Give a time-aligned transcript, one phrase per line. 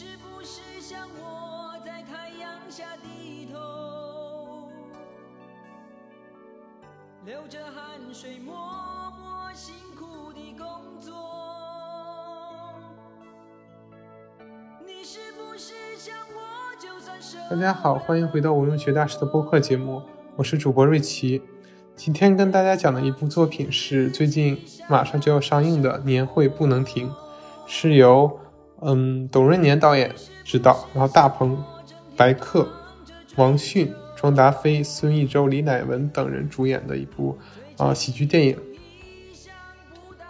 [0.00, 4.66] 是不是像我在太阳下低头，
[7.26, 8.54] 流着汗水默
[9.20, 10.66] 默辛苦的工
[10.98, 11.12] 作？
[14.86, 20.00] 你是不是像我，就算什大家好，欢迎回到无用学大师的播客节目，
[20.36, 21.42] 我是主播瑞奇。
[21.94, 27.10] 今天跟大家讲的一部作品是最近马上就要上映的《年会不能停》，
[27.66, 28.40] 是由
[28.82, 31.62] 嗯董润年导演执导，然后大鹏、
[32.16, 32.68] 白客、
[33.36, 37.38] 王迅、庄达菲、孙艺洲、李乃文等人主演的一部
[37.76, 38.56] 啊、喜剧电影。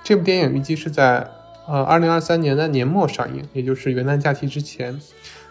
[0.03, 1.31] 这部电影预计是在
[1.69, 5.01] 呃二零二三年的年末上映，也就是元旦假期之前。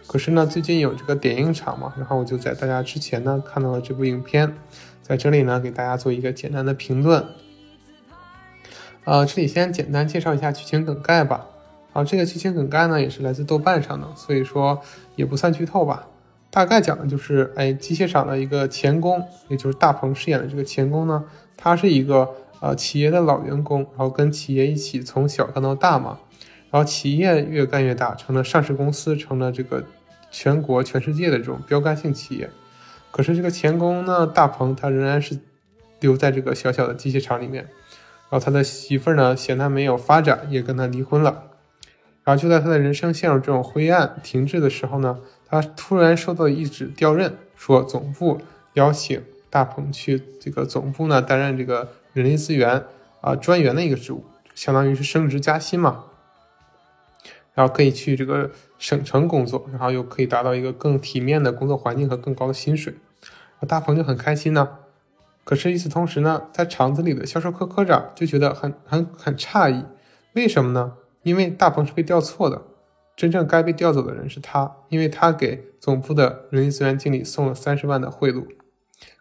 [0.08, 4.56] 可是呢，最近有这个点映场嘛，然后我就在大家之前呢看到了这部影片，
[5.02, 7.24] 在这里呢给大家做一个简单的评论。
[9.06, 11.46] 呃，这里先简单介绍一下剧情梗概吧。
[11.94, 14.80] 啊，这个剧情梗概呢也是来自豆瓣上的，所以说
[15.16, 16.08] 也不算剧透吧。
[16.52, 21.24] 大概讲的就是，哎，机械厂的一个钳工，也就是大鹏饰演的这个钳工呢，
[21.56, 22.28] 他是一个
[22.60, 26.18] 呃企业的老员工，然后跟企业一起从小干到大嘛，
[26.72, 29.84] 然后企业越干越大，成了上市公司，成了这个
[30.32, 32.50] 全国全世界的这种标杆性企业。
[33.12, 35.40] 可是这个钳工呢，大鹏他仍然是
[36.00, 37.64] 留在这个小小的机械厂里面，
[38.30, 41.49] 然后他的媳妇儿呢嫌他没有发展，也跟他离婚了。
[42.24, 48.42] 然后就在他的人生陷入这种灰暗停滞的时候呢，他突然收到一纸调任，说总部
[48.74, 52.84] 邀请大鹏去这个总部呢担任这个人力资源
[53.22, 56.06] 啊、专员的一个职务，相当于是升职加薪嘛。
[57.56, 62.94] 然后可以去这个省城工作，然后又可以达到一个更体面的工作环境和更高的薪水。
[63.68, 64.78] 大鹏就很开心呢。
[65.44, 69.84] 可是与此同时呢，在厂子里的销售科科长就觉得很很很诧异，
[70.34, 70.94] 为什么呢？
[71.24, 72.62] 因为大鹏是被调错的，
[73.16, 78.46] 真正该被调走的人是他，因为他给总部的人力资源经理送了三十万的贿赂。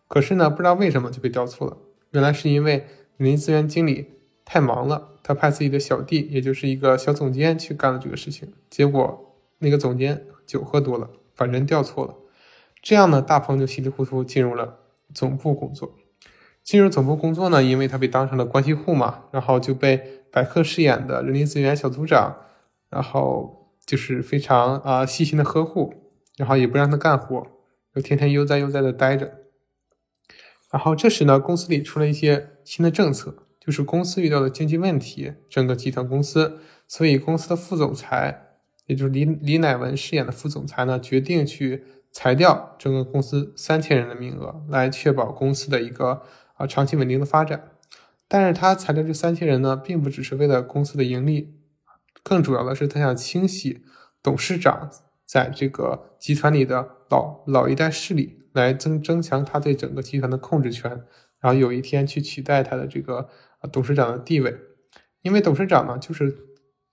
[0.06, 1.76] 可是呢，不知道为什么就被调错了，
[2.10, 4.12] 原来是因为人力资源经理
[4.44, 12.14] 太忙了，他派自己的小弟，也就是一个小总监去干了这个事情，结果那个总监酒喝多了，把人调错了。
[12.80, 14.78] 这样呢，大鹏就稀里糊涂进入了
[15.12, 15.92] 总部工作。
[16.68, 22.36] 进入总部工作呢，因为他被当成了关系户嘛，然后就被白客饰演的人力资源小组长，
[22.90, 25.94] 然后就是非常啊、细心的呵护，
[26.36, 27.46] 然后也不让他干活，
[27.94, 29.32] 就天天悠哉悠哉的待着。
[30.70, 46.20] 然后这时呢，公司里出了一些新的政策，就是公司遇到的经济问题，整个集团公司，所以公司的副总裁，也就是李李乃文饰演的副总裁呢，决定去裁掉整个公司三千人的名额，来确保公司的一个
[46.58, 47.70] 啊长期稳定的发展。
[48.28, 51.54] 但是他裁掉这三千人呢，并不只是为了公司的盈利，
[52.22, 53.82] 更主要的是他想清洗
[54.22, 54.90] 董事长
[55.24, 60.90] 在这个集团里的老老一代势力，来增增强他对整个集团的控制权，
[61.40, 63.30] 然后有一天去取代他的这个
[63.72, 64.54] 董事长的地位。
[65.22, 66.36] 因为董事长呢，就是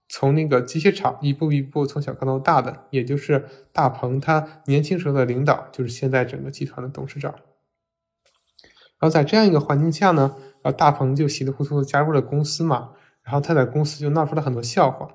[0.08, 7.36] 从那个机械厂一步一步从小干到大的，也就是大鹏他年轻时候的领导，就是现在整个集团的董事长。
[9.00, 12.92] 然后在这样一个环境下呢，然后大鹏就稀里糊涂的加入了公司嘛，
[13.24, 15.08] 然后他在公司就闹出了很多笑话，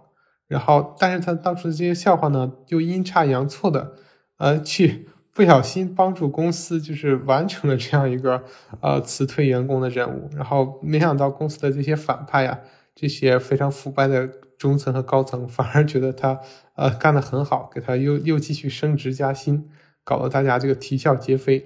[0.46, 3.94] 然后但是他闹出的这些笑话呢，又阴差阳错的，
[4.36, 8.42] 呃，去不小心帮助公司就是完成了这样一个
[8.80, 12.60] 呃辞退员工的任务，然后没想到公司的这些反派呀，
[12.94, 16.38] 这些非常腐败的中层和高层反而觉得他
[16.74, 19.70] 呃干得很好，给他又又继续升职加薪，
[20.04, 21.64] 搞得大家这个啼笑皆非。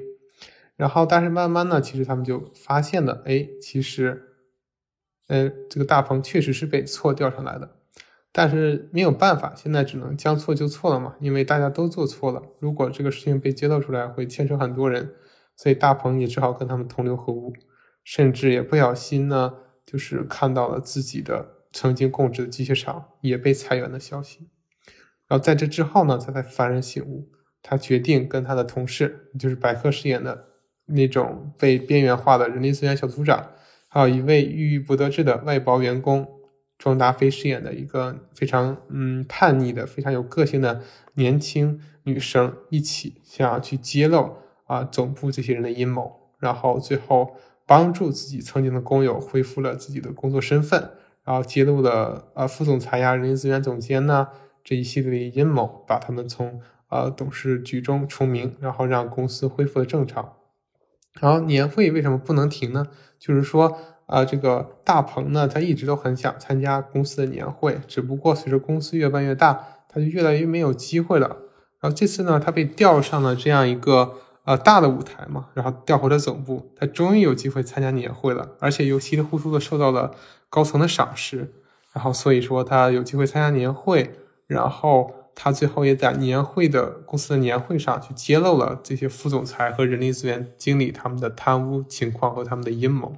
[0.84, 4.34] 然后，但是慢慢呢，其实他们就发现了，哎，其实，
[5.28, 7.76] 呃，这个大鹏确实是被错调上来的，
[8.30, 12.42] 但是没有办法，现在只能将错就错了嘛，因为大家都做错了。
[12.60, 15.14] 如果这个事情被揭露出来，会牵扯很多人，
[15.56, 17.54] 所以大鹏也只好跟他们同流合污，
[18.04, 19.54] 甚至也不小心呢，
[19.86, 24.50] 就是看到了自己的曾经供职的机械厂也被裁员的消息。
[25.28, 27.30] 然后在这之后呢，他才幡然醒悟，
[27.62, 30.48] 他决定跟他的同事，就是白客饰演的。
[30.86, 33.50] 那种被边缘化的人力资源小组长，
[33.88, 36.28] 还有一位郁郁不得志的外包员工
[36.76, 40.82] 庄达菲饰演的一个非常嗯叛逆的、非常有个性的
[41.14, 44.36] 年轻女生，一起想要去揭露
[44.66, 50.90] 啊总部这些人的阴谋，然后最后帮助自己曾经的工友恢复了自己的工作身份，
[51.25, 54.28] 然后揭露了啊副总裁呀、人力资源总监呐
[54.62, 60.34] 这一系列的阴谋，把他们从呃董事局中除名，然后让公司恢复了正常。
[61.20, 62.87] 然后年会为什么不能停呢？
[63.19, 71.28] 就是说，啊，这个大鹏呢，他一直都很想参加公司的年会，只不过随着公司越办越大，他就越来越没有机会了。
[71.81, 74.14] 然后这次呢，他被调上了这样一个
[74.44, 80.11] 呃大的舞台嘛，然后调回了总部，他终于有机会参加年会了，而且又稀里糊涂的受到了
[80.50, 81.52] 高层的赏识，
[81.93, 84.14] 然后所以说他有机会参加年会，
[84.46, 85.14] 然后。
[85.34, 93.16] 他最后也在年会的公司的年会上去揭露了这些副总裁和人力资源经理他们的贪污情况和他们的阴谋，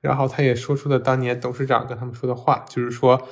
[0.00, 3.28] 然后他也说出了当年董事长跟他们说的话，就是说，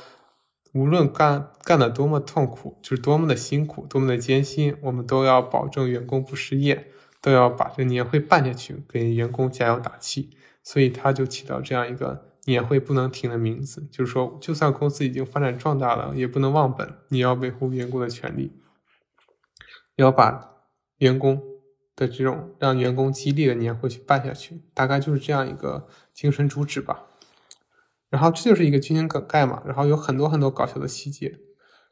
[0.72, 6.88] 无论干干的多么痛苦，就是多么的辛苦，多么的艰辛，我们都要保证员工不失业，
[7.20, 10.30] 都要把这年会办下去，给员工加油打气。
[10.62, 12.31] 所以他就起到这样一个。
[12.46, 16.96] 年会不能停的名字，就是说，就算公司已经发展壮大了，也不能忘本。
[17.08, 18.52] 你要维护员工的权利，
[19.96, 20.56] 要把
[20.98, 21.42] 员工
[21.94, 27.06] 的这种让员工激励的年会去办下去，大概就是这样一个精神主旨吧。
[28.10, 31.38] 然后这就是一个剧情梗概嘛，然后有很多很多搞笑的细节。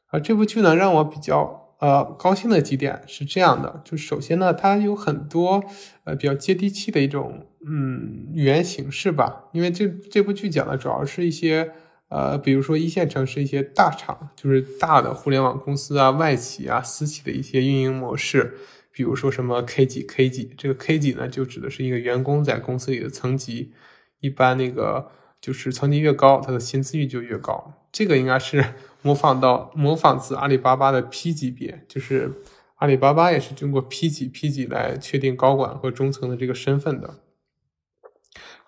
[0.09, 1.69] 而这部剧呢，让我比较。
[1.81, 5.65] 呃，高兴的几点是这样的，就首先呢，它有很多
[6.05, 11.73] 呃比较接地气的一种嗯语言形式吧，因为这这部剧讲的主要是一些
[12.09, 18.57] 呃，比如说一线城市一些大厂，就是大的互联网公司啊、外企啊、私企的一些运营模式，
[18.93, 23.73] 比如说什么 K 几 K 几，这个 K 几呢，就指的是一个员工在公司里的层级，
[24.21, 25.11] 一般那个
[25.41, 28.65] 就是层级越高，他的薪资率就越高，这个应该是。
[29.03, 32.31] 模仿到模仿自阿里巴巴的 P 级别，就是
[32.75, 37.15] 阿里巴巴也是经过 P 级 P 级来确定高管和中层的这个身份的。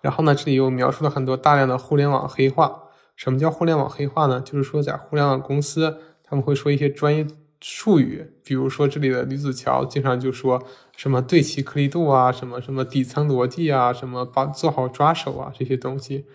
[0.03, 2.83] 然后呢，这里又描述了很多大量的互联网黑话。
[3.15, 4.41] 什么叫互联网黑话呢？
[4.41, 7.25] 就是说在互联网公司，他们会说一些专业
[7.61, 10.61] 术语，比如说这里的吕子乔经常就说
[10.97, 16.25] 什么对齐颗粒度啊，什么什么底层逻辑啊，什么把做好抓手啊这些东西。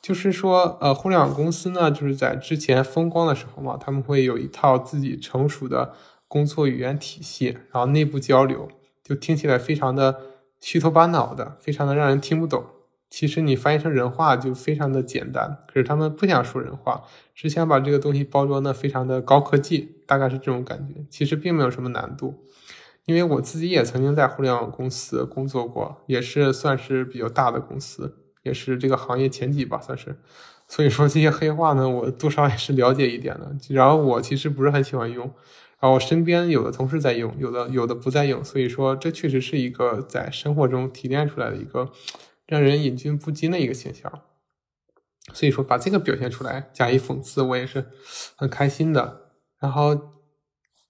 [0.00, 5.92] 就是说，呃，互联网公司呢，就是在之前风光的时候嘛，他们会有一套自己成熟的
[6.28, 8.68] 工作语言体系，然后内部交流
[9.02, 10.20] 就听起来非常的
[10.60, 12.64] 虚头巴脑的，非常的让人听不懂。
[13.10, 17.02] 其实你翻译成人话就非常的简单，可是他们不想说人话，
[17.34, 21.04] 只想把这个东西包装的非常的高科技，大概是这种感觉。
[21.08, 22.44] 其实并没有什么难度，
[23.06, 28.24] 因为我自己也曾经在互联网公司工作过，也是算是比较大的公司。
[28.44, 30.16] 也是这个行业前几吧，算是。
[30.68, 33.54] 所以说这些黑话呢，我多少也是了解一点的。
[33.68, 35.26] 然后我其实不是很喜欢用，
[35.80, 38.42] 然后我身边有的同事在用，有的有的不在用。
[38.42, 41.90] 所以说这确实是一个在生活中提炼出来的一个
[42.48, 44.22] 让人引君不禁的一个现象。
[45.32, 47.86] 所以说把这个表现出来加以讽刺，我也是
[48.34, 49.30] 很开心的。
[49.60, 49.96] 然后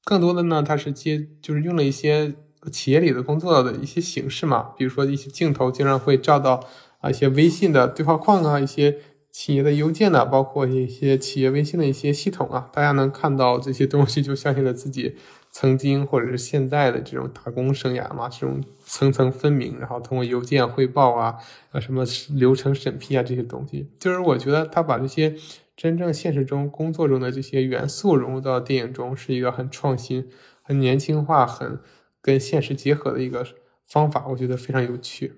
[0.04, 2.34] 更多的呢，他是接就是用了一些
[2.72, 6.66] 企业里的工作的一些形式嘛，比如说一些镜头经常会照到。
[7.00, 8.98] 啊，一些微信的对话框啊，一些
[9.30, 15.14] 企业的邮件呢，包括一些企业微信的一些系统啊，大家能看到这些东西，就相信了自己
[15.60, 21.34] 曾经或者是现在的这种打工生涯嘛，这种层层分明，然后通过邮件汇报啊，
[21.72, 25.34] 啊什么流程审批啊这些东西，就是我觉得他把这些
[25.76, 30.30] 真正现实中工作中的这些元素融入到电影中，是一个很创新、
[30.62, 31.80] 很年轻化、很
[32.22, 33.44] 跟现实结合的一个
[33.84, 35.32] 方法，我觉得非常有趣。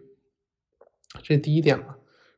[1.22, 1.94] 这是第一点嘛，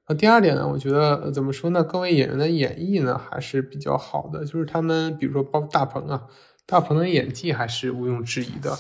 [0.06, 0.68] 那第二点呢？
[0.68, 1.82] 我觉得怎么说呢？
[1.82, 6.28] 各位演员的演绎呢还是比较好的，就是他们，比如说包大鹏啊，
[6.72, 8.70] 大鹏的演技还是毋庸置疑的。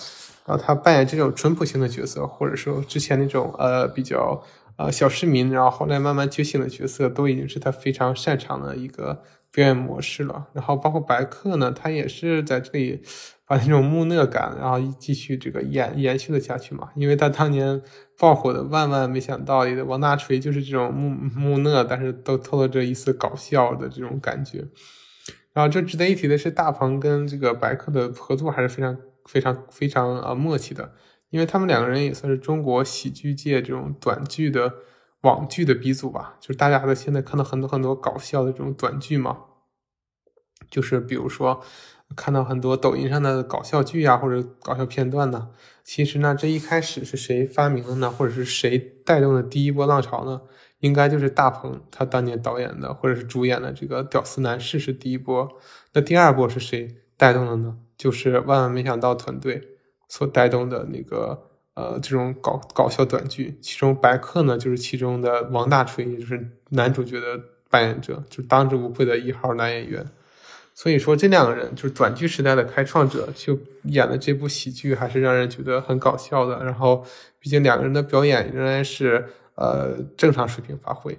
[0.46, 4.42] 然后他扮演这种淳朴型的角色，或者说之前那种呃比较
[4.78, 10.46] 呃小市民，然后后来慢慢觉醒的角色，都已经是他非常擅长的一个表演模式了。
[10.54, 13.02] 然后包括白客呢，他也是在这里。
[13.44, 16.88] 把那种木讷感，然后继续这个延延续了下去嘛。
[16.94, 17.82] 因为他当年
[18.18, 24.64] 爆火的《万万没想到》里的王大锤就是这种木木讷，但是都透露着一丝搞笑的这种感觉。
[25.52, 30.92] 然后这值得一提的是，大鹏跟这个白客的合作还是非常非常非常啊默契的，
[31.30, 34.74] 因为他们两个人也算是中国喜剧界这种短剧的
[35.22, 36.36] 网剧的鼻祖吧。
[36.40, 39.38] 就是大家在现在看到很多很多搞笑的这种短剧嘛，
[40.70, 41.62] 就是比如说。
[42.14, 45.48] 看到很多抖音上的搞笑剧啊，或者搞笑片段呢。
[45.82, 48.10] 其实呢，这一开始是谁发明的呢？
[48.10, 50.42] 或者是谁带动的第一波浪潮呢？
[50.82, 55.48] 应该就是大鹏他当年导演的或者是主演的这个《屌丝男士》是第一波。
[55.92, 57.76] 那第二波是谁带动的呢？
[57.96, 59.76] 就是万万没想到团队
[60.08, 63.58] 所带动的那个呃这种搞搞笑短剧。
[63.62, 70.04] 其中白客呢就是其中的王大锤，也就是男主角的扮演者，就当之无愧的一号男演员。
[70.74, 76.64] 所以说，这两个人就是短剧时代的开创者，就演的这部喜剧还是让人觉得很搞笑的。
[76.64, 77.04] 然后，
[77.38, 79.28] 毕竟两个人的表演仍然是
[79.62, 81.16] 呃正常水平发挥。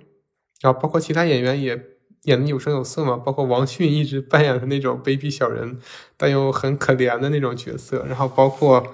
[0.62, 1.82] 然后包括其他演员也
[2.24, 5.78] 演的有声有色嘛，包括王迅一直扮演的那种卑鄙小人，
[6.18, 8.86] 但又很可怜的那种角色，然后包括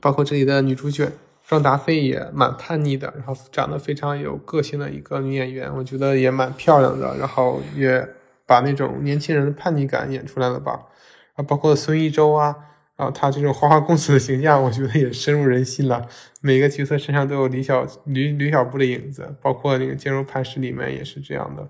[0.00, 1.10] 包括这里的女主角
[1.46, 8.08] 庄达菲也蛮叛逆的，然后长得非常有个性的一个女演员，我觉得也蛮漂亮的，然后也
[8.46, 10.86] 把那种年轻人的叛逆感演出来了吧，
[11.34, 12.56] 啊，包括孙艺洲啊。
[13.02, 16.06] 然后他这种花花公子的形象，我觉得也深入人心了。
[16.40, 21.68] 每个角色身上都有李小吕吕小布的影子，包括那个《坚如磐石》里面也是这样的。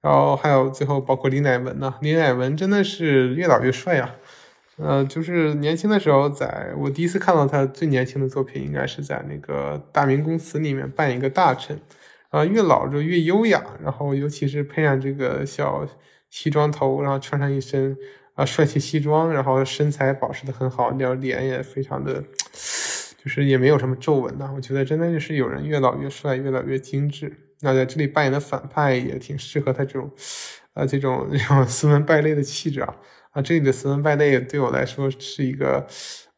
[0.00, 4.16] 然后还有最后包括李乃文呢，李乃文真的是越老越帅啊。
[4.78, 11.80] 呃，就是年轻的时候，在我第一次看到他最年轻的作品，应该是在那个《大明宫词》里面扮演一个大臣。
[12.30, 15.86] 啊，越老就越优雅，然后尤其是配上这个小
[16.28, 17.96] 西装头，然后穿上一身。
[18.36, 22.22] 啊，帅气西装，然后身材保持的很好，然后脸也非常的，
[23.22, 24.52] 就是也没有什么皱纹呐。
[24.54, 27.34] 我觉得真的就是有人越老越帅，越老越精致。
[27.62, 30.12] 那在这里扮演的反派也挺适合他这种，
[30.74, 32.96] 呃，这种这种斯文败类的气质啊。
[33.30, 35.86] 啊，这里的斯文败类对我来说是一个，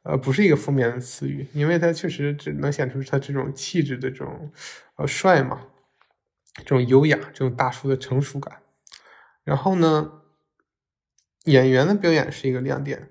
[0.05, 4.53] 呃，不是一个负面的词语，因为他确实只能显出他这种气质的这种，
[4.95, 5.63] 呃，帅嘛，
[6.59, 8.59] 这种优雅，这种大叔的成熟感。
[9.43, 10.13] 然后呢？
[11.49, 13.09] 演员的表演是一个亮点，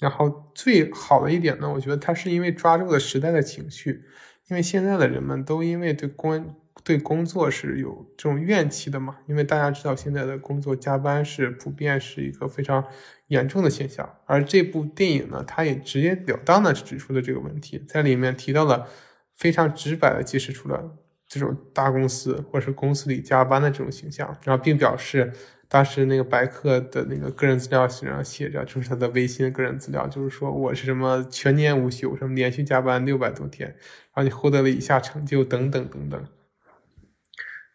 [0.00, 4.02] 然后最好的一点呢，我觉得他是因为抓住了时代的情绪，
[4.48, 12.84] 因为现在的人们都因为对工对工作是有这种怨气的嘛，因为大家知道现在的工作加班是普遍是一个非常
[13.28, 18.88] 严重的现象，而这部电影呢，它也直截了当的指出了这个问题，在里面提到了
[19.36, 25.32] 非常直白的揭示出了这种大公司或是公司里加班的这种形象，然后并表示。
[25.68, 33.76] 当时那个白客的那个个人资料上写着，就是他的微信个人资料，就是说我是什么全年无休，什么连续加班六百多天，然
[34.14, 36.24] 后你获得了以下成就等等等等。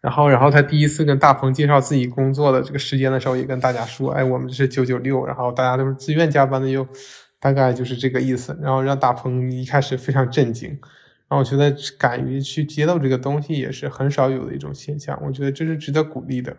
[0.02, 6.86] 然后，然后他第一次跟大鹏介绍自己工作的这个时间的时候，也跟大家说，哎，我们是九九六，然后大家都是自愿加班的，又
[7.40, 8.58] 大概就是这个意思。
[8.62, 16.58] 然后让大鹏一开始非常震惊，然后我觉得敢于去揭露这个东西也是很少有的一种现象，我觉得这是值得鼓励的。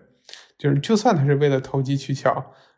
[0.58, 2.32] 就是，就算他是为了投机取巧，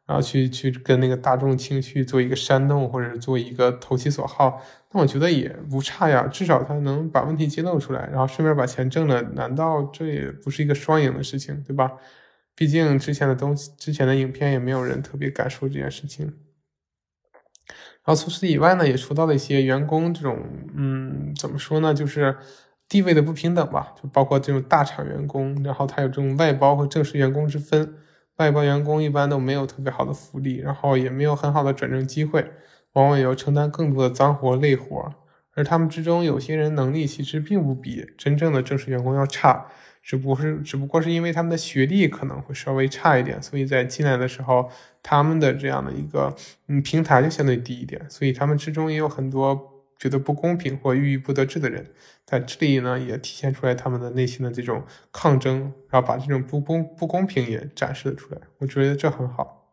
[0.07, 6.27] 然后去去跟那个大众情绪做一个煽动，或者做一个投其所好，那我觉得也不差呀。
[6.27, 11.93] 至少他能把问题揭露出来，然后顺便把钱挣了，难道这也不是一个双赢的事情，对吧？
[12.55, 16.27] 毕竟之前的东西，之前的影片也没有人特别敢说这件事情。
[18.05, 20.39] 然后除此以外呢，也说到了一些员工这种，
[20.75, 22.37] 嗯，怎么说呢，就是。
[22.89, 27.95] 地位的不平等吧，就包括这种大厂员工，然后他有这种外包和正式员工之分。
[28.37, 32.53] 外包员工一般都没有特别好的福利，然后也没有很好的转正机会，
[32.93, 35.11] 往往也要承担更多的脏活累活。
[35.55, 39.67] 而他们之中有些人能力其实并不比真正的正式员工要差，
[40.03, 44.71] 只不过是只不过是因为他们的学历可能会稍微差一点，所以在进来的时候，
[45.03, 46.37] 他们的这样的一个
[46.69, 49.76] 嗯平台就相对低一点，所以他们之中也有很多。
[49.99, 51.93] 觉得不公平或郁郁不得志的人，
[52.25, 58.41] 在这里呢也体现出来他们的内心的这种抗争，然后把这种不公不公平也展示了出来。
[58.59, 59.65] 我觉得这很好。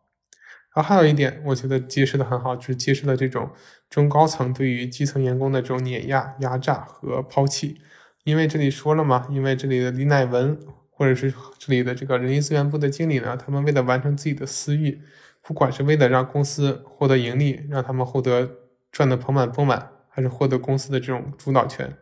[0.74, 3.48] 然后还有一点，我觉得揭示的很好，就是揭示了这种
[3.88, 7.80] 中高层对于基层员工的这种碾压、压榨和抛弃。
[8.24, 10.58] 因为这里说了嘛，因为这里的李乃文
[10.90, 15.00] 或者是这里的这个人力资源部的经理呢，他们为了完成自己的私欲，
[15.42, 18.50] 不管是为了让公司获得盈利，让他们获得
[18.90, 19.93] 赚得盆满钵满。
[20.14, 21.92] 还是获得公司的这种主导权，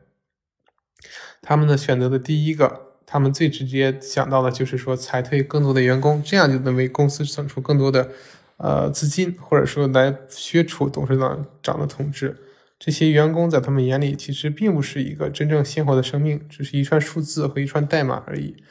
[1.40, 8.10] 他们的选择的第一个，他们最直接想到的就是说裁退更多的员工，这样就能为公司省出更多的
[8.58, 12.36] 呃资金，或者说来削除董事长长的统治。
[12.78, 18.62] 这些员工在他们眼里其实并不是一个真正鲜活的生命，只是一串数字和一串代码而已。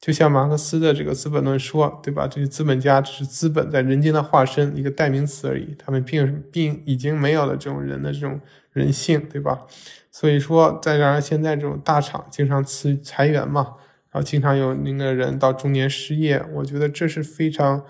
[0.00, 2.26] 就像马克思的这个《资本论》说，对吧？
[2.26, 5.74] 这些资本家只是资本在人间的化身，一个代名词而已。
[5.78, 8.40] 他们并并已经没有了这种人的这种
[8.72, 9.66] 人性，对吧？
[10.10, 13.76] 所以说，再加上现在这种大厂经常辞裁员嘛，
[14.10, 17.84] 然后经常有那个人到中年失业，我觉得这是非常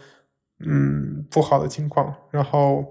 [0.58, 2.14] 嗯不好的情况。
[2.30, 2.84] 然后，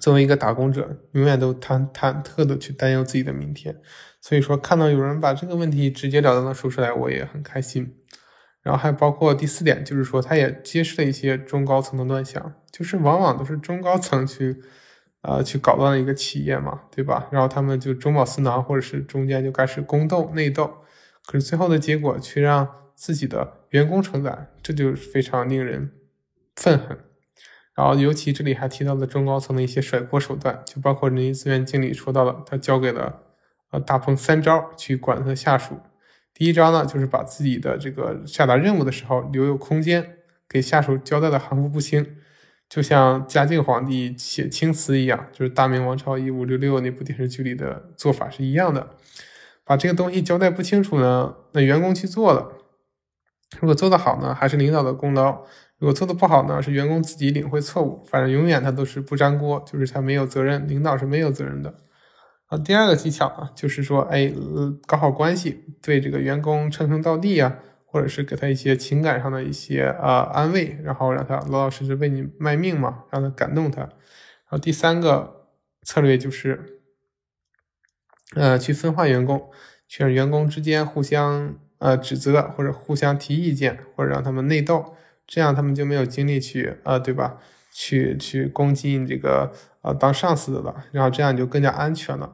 [0.00, 3.80] 作为一个打工者，永远都忐忐忑的去担忧自己的明天。
[4.20, 7.96] 所以说，看到有人把这个问题直截了当的说出来，我也很开心。
[8.62, 14.62] 然后还包括第四点，就是说，他也揭示了一些中高层的乱象，就是往往都是中高层去，
[15.26, 17.26] 呃，去搞乱一个企业嘛，对吧？
[17.30, 20.70] 然后他们就中饱私囊，或者是中间就开始宫斗内斗，
[21.24, 25.90] 可是最后的结果却让自己的员工承担，这就非常令人
[26.54, 26.98] 愤恨。
[27.74, 33.22] 然后尤其这里还提到了中高层的一些甩锅手段，就包括人力资源经理说到了，他交给了
[33.70, 33.80] 呃。
[33.80, 35.80] 大鹏三招去管他的下属，
[36.34, 42.16] 第一招呢，就是把自己的这个下达任务的时候留有空间，给下属交代的含糊不清，
[42.68, 48.90] 就像嘉靖皇帝写青词一样，就是《大明王朝一五六六》那部电视剧里的做法是一样的。
[49.64, 52.52] 把这个东西交代不清楚呢，那员工去做了，
[53.60, 55.46] 如果做得好呢，还是领导的功劳；
[55.78, 58.04] 如果做的不好呢，是员工自己领会错误。
[58.04, 61.74] 反正永远他都是不沾锅，就是他没有责任，领导是没有责任的。
[62.48, 64.30] 啊，第二个技巧呢，就是说，哎，
[64.86, 67.56] 搞好关系，对这个员工称兄道弟啊，
[67.94, 73.82] 或者是给他一些情感上的一些啊安慰，然后让他老老实实为你卖命嘛，让他感动他。
[73.82, 73.90] 然
[74.46, 75.46] 后第三个
[75.84, 76.80] 策略就是。
[78.34, 79.48] 呃，去分化员工，
[79.86, 87.38] 去让员工之间互相呃指责，或者互相提意见，或者让他们内斗，这样他们就没有精力去呃，对吧？
[87.72, 92.32] 去去攻击你这个呃当上司的了，然后这样就更加安全了。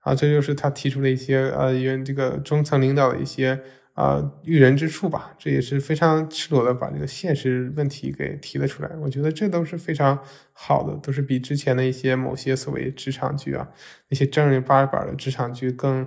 [0.00, 3.62] 啊，这就是他提出的一些呃，原这个中层领导的一些。
[3.94, 8.90] 啊，育人之处吧，这也是非常赤裸的把这个现实问题给提了出来。
[9.00, 10.18] 我觉得这都是非常
[10.52, 13.68] 好的，都是比之前的一些某些所谓职场剧啊，
[14.08, 16.04] 那些正儿八百的职场剧更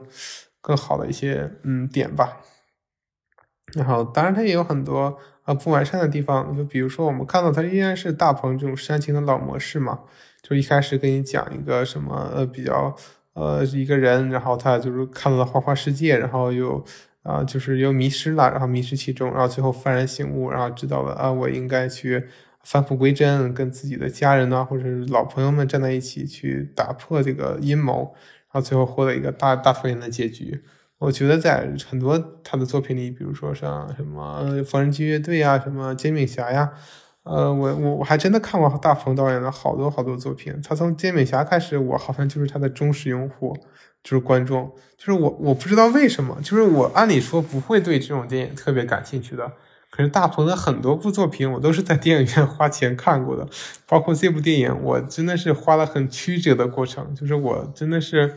[0.60, 2.42] 更好的一些嗯点吧。
[3.74, 10.02] 然后，当然它也有很多啊不完善的地方，就比如说我们看到它依然是大鹏这种煽情的老模式嘛，
[10.42, 12.94] 就一开始给你讲一个什么呃比较
[13.32, 16.84] 呃一个人，然后他就是看到了花花世界，然后又。
[17.28, 22.24] 啊，就是又迷失了，然后迷失其中，然后最后幡然醒悟，然后知道了啊，我应该去
[22.64, 28.16] 返璞归真，跟自己的家人呢，或者是老朋友们站在一起，去打破这个阴谋，
[28.50, 30.64] 然后最后获得一个大大团圆的结局。
[31.00, 36.72] 我觉得在很多他的作品里，比如说像什么《缝纫机乐队》啊，什么《煎饼侠》呀，
[37.24, 40.60] 呃，我我我还真的看过大鹏导演的好多好多作品。
[40.64, 43.56] 他从《煎饼侠》开始，我好像就是他的忠实用户。
[44.04, 49.52] 就是观众，就是我，我不知道为什么，就是我按理说不会对这种电影特别感兴趣的，
[49.90, 53.46] 可是大鹏的很多部作品，我都是在电影院花钱看过的，
[53.86, 58.34] 包括这部电影，我真的是花了很曲折的过程，就是我真的是，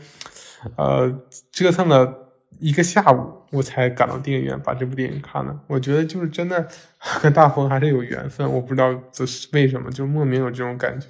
[0.75, 1.09] 呃，
[1.51, 5.57] 折腾了一个下午，我才赶到电影院把这部电影看了。
[5.67, 11.07] 我觉得就是真的和大鹏还是有缘分，我不知道这是为什么，就莫名有这种感觉，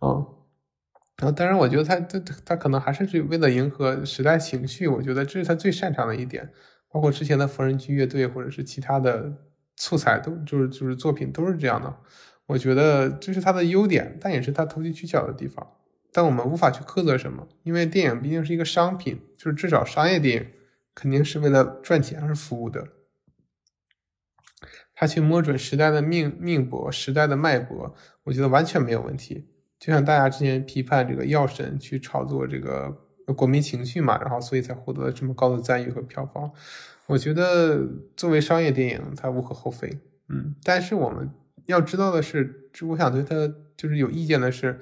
[0.00, 0.26] 嗯。
[1.18, 6.52] 然后，当然，我觉得他他他可能还是为了迎合时代情绪，我觉得这是他最擅长的一点。
[6.88, 9.32] 包括之前的缝纫机乐队，或者是其他的
[9.76, 11.94] 素材，都就是就是作品都是这样的。
[12.46, 15.66] 我觉得这是他的优点，但也是他投机取巧的地方。
[16.12, 20.50] 但我们无法去苛责什么，因为电影毕竟是一个商品，就是至少商业电影
[20.94, 22.88] 肯定是为了赚钱而服务的。
[24.94, 29.48] 他去摸准时代的命命搏，时代的脉搏，我觉得完全没有问题。
[29.78, 32.90] 就像大家之前批判这个药神去炒作这个
[33.36, 36.50] 国民情绪嘛，然后所以才获得了这么高的赞誉和票房。
[37.06, 37.86] 我觉得
[38.16, 40.00] 作为商业电影，它无可厚非。
[40.28, 41.30] 嗯，但是我们
[41.66, 44.80] 要知道的是，我想对它就是有意见的是，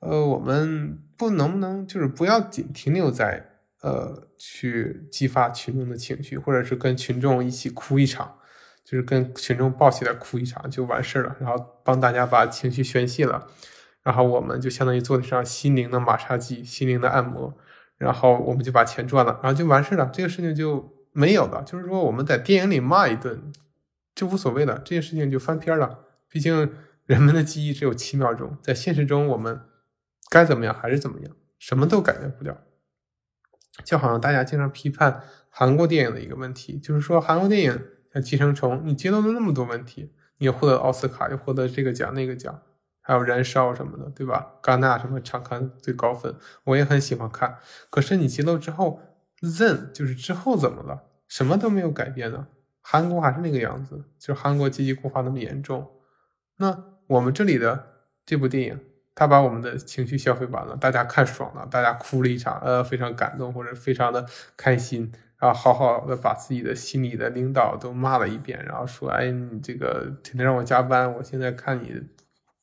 [0.00, 3.50] 呃，我们不能不能就是不要仅停留在
[3.82, 8.38] 呃去激发群众的情绪，或者是跟群众一起哭一场，
[8.84, 13.46] 就是跟群众抱起来哭一场就完事了，然后帮大家把情绪宣泄了。
[14.02, 17.54] 然后我们就相当于做上心灵的马杀鸡、心灵的按摩，
[17.98, 21.62] 然后我们就把钱赚了，然后就完事了，这个事情就没有了。
[21.64, 23.52] 就是说我们在电影里骂一顿
[24.14, 26.06] 就无所谓了，这件事情就翻篇了。
[26.28, 26.72] 毕竟
[27.06, 29.60] 人们的记忆只有七秒钟，在现实中我们
[30.30, 32.56] 该怎么样还是怎么样，什么都改变不了。
[33.84, 37.72] 就好像大家经常批判韩国电影的一个问题，就是说韩国电影
[38.12, 42.62] 像《寄生虫》，你揭露了那么多问题，你又获得奥斯卡，又获得这个奖那个奖。
[43.10, 44.52] 还有燃烧什么的，对吧？
[44.62, 47.58] 戛纳什么常看最高分，我也很喜欢看。
[47.90, 49.00] 可是你揭露之后
[49.40, 51.02] ，then 就是之后怎么了？
[51.26, 52.46] 什么都没有改变呢？
[52.80, 55.90] 韩国还是那个样子，就是韩国阶级固化那么严重。
[56.58, 57.84] 那我们这里的
[58.24, 58.80] 这部电影，
[59.12, 64.24] 他把我们的情绪消费完了，大家看爽了，大家哭了一场，呃，非常感动或者非常的
[64.56, 72.00] 开心，然后好好的把自己的心里的领导都骂了一遍，然后说：“哎，你这个天天让我加班，我现在看你。”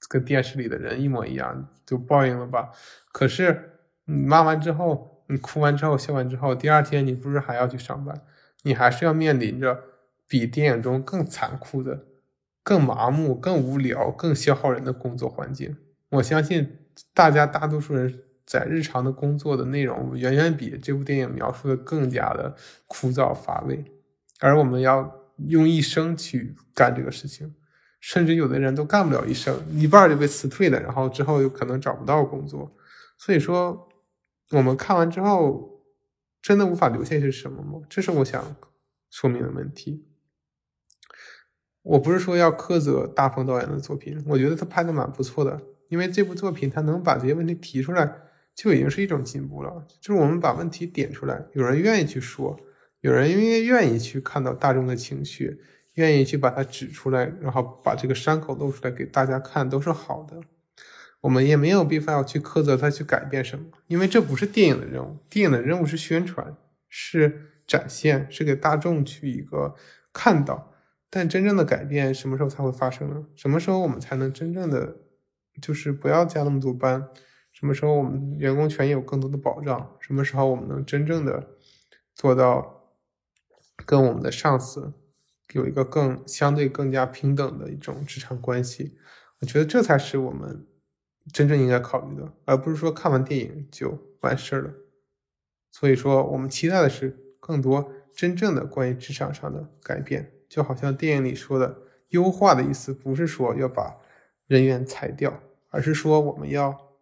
[0.08, 2.72] 跟电视里的人一模一样，就报应了吧？
[3.12, 8.22] 可是你骂完之后，你哭完之后，笑完之后，第二天你不是还要去上班？
[8.64, 9.84] 你还是要面临着
[10.28, 12.06] 比电影中更残酷的、
[12.64, 15.78] 更麻木、更无聊、更消耗人的工作环境。
[16.10, 16.78] 我相信
[17.14, 22.56] 大家大多数人在日常的工作的内容，远远比这部电影描述的更加的
[22.88, 23.84] 枯燥乏味，
[24.40, 25.14] 而我们要
[25.48, 27.54] 用一生去干这个事情。
[28.00, 32.76] 甚至有的人都干不了一生，一半就被辞退了，然后之后有可能找不到工作。
[33.18, 33.90] 所以说，
[34.52, 35.84] 我们看完之后，
[36.42, 37.86] 真的无法留下些什么吗？
[37.90, 38.56] 这是我想
[39.10, 40.06] 说明的问题。
[41.82, 48.14] 我不是说要苛责大鹏导演的作品，我觉得他拍的蛮不错的，因为这部作品他能把这些问题提出来，
[48.54, 49.88] 就已经是一种进步了。
[50.02, 52.60] 就是我们把问题点出来，有人愿意去说，
[53.00, 55.62] 有人愿意愿意去看到大众的情绪，
[55.98, 60.42] 愿意去把它指出来，然后把这个伤口露出来给大家看，都是好的。
[61.22, 66.56] 我们也没有必要去苛责他去改变什么，因为这不是电影的任务，电影的任务是宣传，
[66.88, 69.76] 是展现，是给大众去一个
[70.14, 70.74] 看到。
[71.10, 73.26] 但真正的改变什么时候才会发生呢？
[73.36, 74.98] 什么时候我们才能真正的
[75.62, 77.08] 就是不要加那么多班？
[77.52, 79.96] 什么时候我们员工权益有更多的保障？
[80.00, 81.48] 什么时候我们能真正的
[82.14, 82.94] 做到
[83.86, 84.94] 跟我们的上司
[85.54, 88.98] 有一个更相对更加平等的一种职场关系？
[89.40, 90.66] 我觉得这才是我们
[91.32, 94.74] 真正应该考虑的，而不是说看完电影就完事儿了。
[95.72, 100.34] 所以说，我们期待的是更多真正的关于职场上的改变。
[100.50, 103.98] 就好像电影里说的“优化”的意思，不是说要把
[104.48, 106.96] 人员裁掉，而是说我们要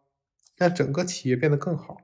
[0.56, 1.98] 让整个企业变得更好，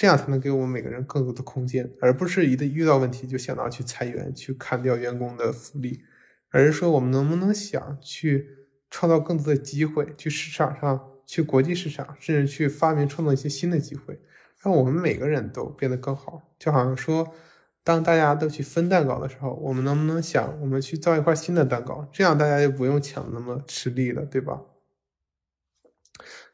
[0.00, 6.00] 这样才能给我们每个人更多的空间，而不是一旦遇到问题就想到去裁员、去砍掉员工的福利，
[6.48, 8.48] 而是说我们能不能想去
[8.88, 14.18] 创造更多的机会，去市场上、去国际市场，甚至去发明创造一些新的机会，
[14.64, 16.54] 让我们每个人都变得更好。
[16.58, 17.34] 就好像说。
[17.82, 24.62] 当大家都去分蛋糕的时候，我们能不能想，我们去造一块新的蛋糕，这样大家就不用抢那么吃力了，对吧？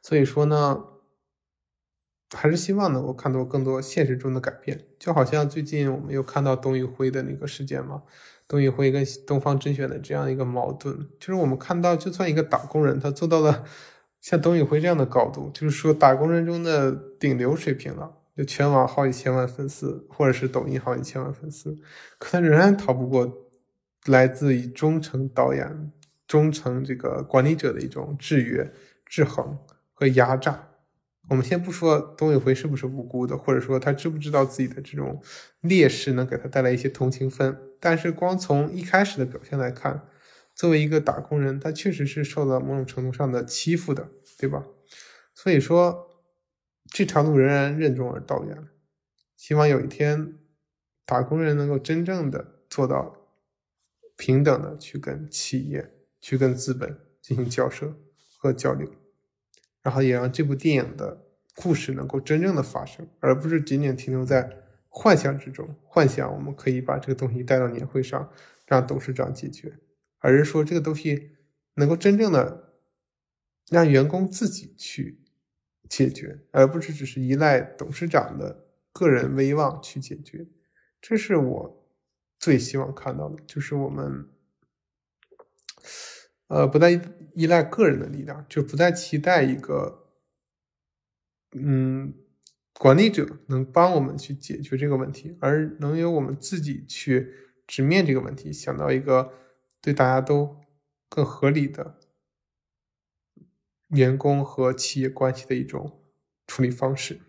[0.02, 0.84] 所以说呢，
[2.34, 4.86] 还是希望能够看到更多现实中的改变。
[4.98, 8.02] 就好像最近我们又看到董宇辉的那个事件嘛，
[8.48, 13.64] 董宇辉跟东方甄选的这样一个矛盾，就是我们看到，就算一个打工人，他做到了
[14.20, 18.12] 像董宇辉这样的高度，就是说打工人中的顶流水平了。
[18.36, 21.74] 就全网好几千万粉丝，或者是抖音好几千万粉丝，
[22.18, 23.32] 可他仍然逃不过
[24.04, 25.90] 来自于忠诚导演、
[26.28, 28.70] 忠诚这个管理者的一种制约、
[29.06, 29.56] 制衡
[29.94, 30.68] 和压榨。
[31.28, 35.22] 我们先不说董宇辉是不是无辜的，或者说他知不知道自己的这种
[35.60, 40.08] 劣势能给他带来一些同情分，但是光从一开始的表现来看，
[40.54, 44.08] 作为一个打工人，他确实是受到某种程度上的欺负的，
[44.38, 44.64] 对吧？
[45.34, 46.04] 所以说。
[46.88, 48.68] 这条路仍然任重而道远，
[49.36, 50.38] 希望有一天，
[51.04, 53.16] 打工人能够真正的做到
[54.16, 57.92] 平等的去跟企业、去跟资本进行交涉
[58.38, 58.88] 和交流，
[59.86, 64.50] 然后也让这部电影的故事能够真正的发生，而不是仅仅停留在
[64.88, 65.76] 幻想之中。
[65.84, 68.28] 幻想我们可以把这个东西带到年会上，
[68.66, 69.78] 让董事长解决，
[70.18, 71.36] 而是说这个东西
[71.74, 72.72] 能够真正的
[73.70, 75.22] 让员工自己去。
[75.88, 80.44] 解决，而不是只是依赖董事长的个人威望去解决，
[81.00, 81.88] 这是我
[82.40, 84.28] 最希望看到的，就是我们，
[86.48, 87.00] 呃，不再
[87.34, 90.06] 依赖个人的力量，就不再期待一个，
[91.52, 92.14] 嗯，
[92.74, 97.32] 管理者能帮我们去解决这个问题，而能由我们自己去
[97.66, 99.32] 直面这个问题，想到一个
[99.80, 100.56] 对大家都
[101.08, 101.98] 更合理的。
[103.88, 106.00] 员工和企业关系的一种
[106.48, 107.20] 处理方式，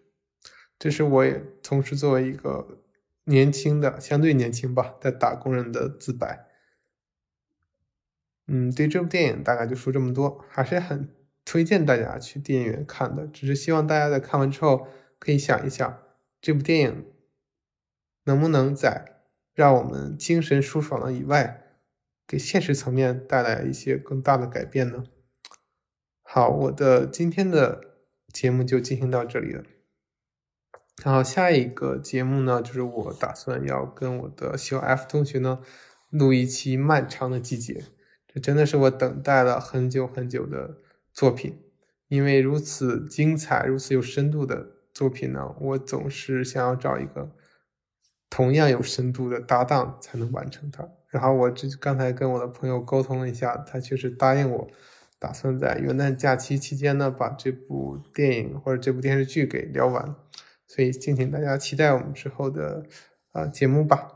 [0.80, 2.84] 这是我也同时作为一个
[3.26, 6.47] 年轻的、相对年轻吧在打工人的自白。
[8.48, 13.28] 嗯，对这部电影大概就说这么多，还是很推荐大家去电影院看的。
[13.28, 14.88] 只是希望大家在看完之后
[15.20, 16.00] 可以想一想，
[16.42, 17.06] 这部电影
[18.24, 19.22] 能不能在
[19.54, 21.64] 让我们精神舒爽了以外，
[22.26, 25.04] 给现实层面带来一些更大的改变呢？
[26.24, 27.82] 好，我的今天的
[28.34, 29.64] 节目就进行到这里了。
[31.04, 35.60] 然后下一个节目呢，就是我打算要跟我的小 F 同学呢
[36.10, 37.74] 录一期《漫长的季节》，
[38.38, 40.78] 这真的是我等待了很久很久的
[41.12, 41.60] 作品。
[42.08, 47.32] 因为如此精彩、如此有深度的作品呢，我总是想要找一个
[48.30, 50.88] 同样有深度的搭档才能完成它。
[51.08, 54.68] 然后我这刚才跟我的朋友沟通了一下，他确实答应我。
[55.20, 60.16] 打算在元旦假期期间呢，把这部电影或者这部电视剧给聊完，
[60.68, 62.86] 所以敬请大家期待我们之后的
[63.32, 64.12] 啊节目吧。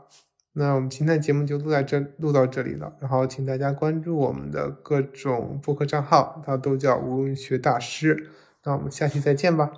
[0.54, 2.94] 那我们今天的节目就录在这，录到这里了。
[3.00, 8.28] 然后请大家关注我们的各种播客账号，它都叫无文学大师。
[8.64, 9.72] 那我们下期再见吧。